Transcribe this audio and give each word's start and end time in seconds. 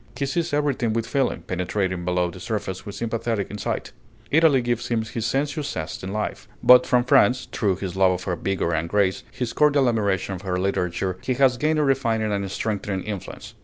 He 0.17 0.25
sees 0.25 0.51
everything 0.51 0.93
with 0.93 1.05
feeling, 1.05 1.43
penetrating 1.43 2.03
below 2.05 2.31
the 2.31 2.39
surface 2.39 2.87
with 2.87 2.95
sympathetic 2.95 3.51
insight. 3.51 3.91
Italy 4.31 4.63
gives 4.63 4.87
him 4.87 5.03
his 5.03 5.27
sensuous 5.27 5.67
zest 5.69 6.03
in 6.03 6.11
life. 6.11 6.47
But 6.63 6.87
from 6.87 7.03
France, 7.03 7.47
through 7.51 7.75
his 7.75 7.95
love 7.95 8.13
of 8.13 8.23
her 8.23 8.35
vigor 8.35 8.73
and 8.73 8.89
grace, 8.89 9.21
his 9.31 9.53
cordial 9.53 9.87
admiration 9.87 10.33
of 10.33 10.41
her 10.41 10.57
literature, 10.57 11.19
he 11.21 11.35
has 11.35 11.57
gained 11.57 11.77
a 11.77 11.83
refining 11.83 12.31
and 12.31 12.49
strengthening 12.49 13.03
influence. 13.03 13.53